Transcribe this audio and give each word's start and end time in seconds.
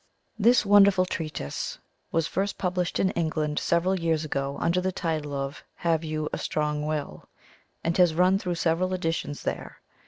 This 0.39 0.65
wonderful 0.65 1.05
treatise 1.05 1.77
was 2.11 2.25
first 2.25 2.57
published 2.57 2.99
in 2.99 3.11
England 3.11 3.59
several 3.59 3.99
years 3.99 4.25
ago, 4.25 4.57
under 4.59 4.81
the 4.81 4.91
title 4.91 5.35
of 5.35 5.63
"Have 5.75 6.03
You 6.03 6.27
a 6.33 6.39
Strong 6.39 6.87
Will?" 6.87 7.29
and 7.83 7.95
has 7.97 8.15
run 8.15 8.39
through 8.39 8.55
several 8.55 8.95
editions 8.95 9.43
there. 9.43 9.79